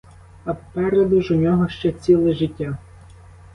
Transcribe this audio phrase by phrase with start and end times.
[0.45, 2.77] А попереду ж у нього ще ціле життя.